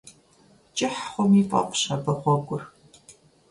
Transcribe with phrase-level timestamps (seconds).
[0.77, 2.63] КӀыхь хъуми фӀэфӀщ абы гъуэгур.